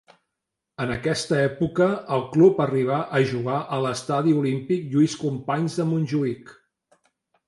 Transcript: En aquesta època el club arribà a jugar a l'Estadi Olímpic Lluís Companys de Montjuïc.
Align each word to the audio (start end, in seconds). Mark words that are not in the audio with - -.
En 0.83 0.91
aquesta 0.93 1.35
època 1.49 1.89
el 2.15 2.23
club 2.31 2.63
arribà 2.65 2.97
a 3.19 3.21
jugar 3.33 3.57
a 3.77 3.81
l'Estadi 3.87 4.33
Olímpic 4.39 4.87
Lluís 4.95 5.17
Companys 5.25 5.77
de 5.83 5.87
Montjuïc. 5.91 6.51